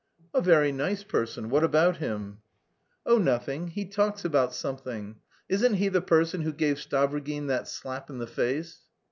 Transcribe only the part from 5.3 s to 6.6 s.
Isn't he the person who